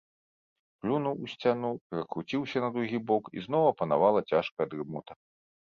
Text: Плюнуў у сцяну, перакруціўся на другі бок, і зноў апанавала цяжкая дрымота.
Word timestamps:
Плюнуў 0.85 1.15
у 1.27 1.29
сцяну, 1.33 1.69
перакруціўся 1.91 2.57
на 2.65 2.69
другі 2.79 2.97
бок, 3.13 3.23
і 3.37 3.47
зноў 3.47 3.63
апанавала 3.75 4.27
цяжкая 4.29 4.67
дрымота. 4.77 5.13